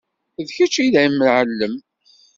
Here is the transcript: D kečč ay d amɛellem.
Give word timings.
D 0.45 0.49
kečč 0.55 0.75
ay 0.81 0.89
d 0.93 0.95
amɛellem. 1.03 1.75